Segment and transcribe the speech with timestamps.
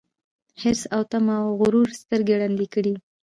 [0.61, 2.93] حرص او تمه او غرور سترګي ړندې کړي